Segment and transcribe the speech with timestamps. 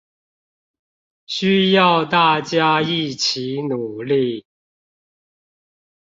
[1.27, 4.47] 需要大家一起努力